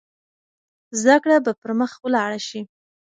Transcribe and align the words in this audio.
زده 0.99 1.17
کړه 1.23 1.35
به 1.45 1.51
پرمخ 1.61 1.91
ولاړه 2.03 2.39
شي. 2.47 2.61